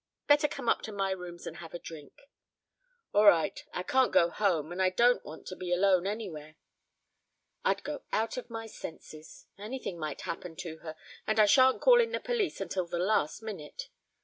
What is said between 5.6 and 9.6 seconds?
alone anywhere. I'd go out of my senses.